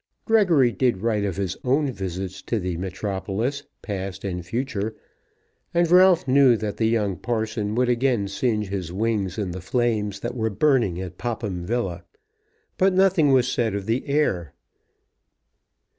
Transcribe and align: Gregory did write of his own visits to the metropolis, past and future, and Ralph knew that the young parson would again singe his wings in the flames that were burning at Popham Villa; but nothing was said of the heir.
Gregory 0.25 0.71
did 0.71 0.97
write 1.03 1.23
of 1.23 1.37
his 1.37 1.55
own 1.63 1.91
visits 1.91 2.41
to 2.41 2.57
the 2.57 2.75
metropolis, 2.77 3.61
past 3.83 4.23
and 4.23 4.43
future, 4.43 4.95
and 5.75 5.91
Ralph 5.91 6.27
knew 6.27 6.57
that 6.57 6.77
the 6.77 6.87
young 6.87 7.15
parson 7.15 7.75
would 7.75 7.87
again 7.87 8.27
singe 8.27 8.69
his 8.69 8.91
wings 8.91 9.37
in 9.37 9.51
the 9.51 9.61
flames 9.61 10.21
that 10.21 10.35
were 10.35 10.49
burning 10.49 10.99
at 10.99 11.19
Popham 11.19 11.67
Villa; 11.67 12.03
but 12.79 12.93
nothing 12.93 13.31
was 13.31 13.47
said 13.47 13.75
of 13.75 13.85
the 13.85 14.07
heir. 14.07 14.55